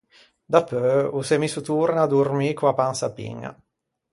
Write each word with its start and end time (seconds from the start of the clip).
Dapeu 0.53 1.01
o 1.17 1.19
s’é 1.27 1.37
misso 1.43 1.61
torna 1.71 2.01
à 2.05 2.09
dormî 2.15 2.49
co-a 2.57 2.77
pansa 2.81 3.07
piña. 3.17 3.51